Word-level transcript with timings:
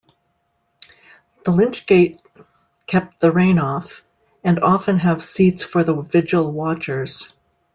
The 1.45 1.51
lychgate 1.51 2.19
kept 2.87 3.19
the 3.19 3.31
rain 3.31 3.59
off, 3.59 4.03
and 4.43 4.57
often 4.63 4.97
have 4.97 5.21
seats 5.21 5.63
for 5.63 5.83
the 5.83 6.01
vigil 6.01 6.51
watchers. 6.51 7.35